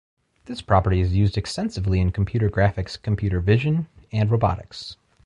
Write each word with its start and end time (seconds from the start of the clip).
This 0.45 0.63
property 0.63 0.99
is 0.99 1.13
used 1.15 1.37
extensively 1.37 2.01
in 2.01 2.11
computer 2.11 2.49
graphics, 2.49 2.99
computer 2.99 3.39
vision 3.39 3.87
and 4.11 4.31
robotics. 4.31 4.97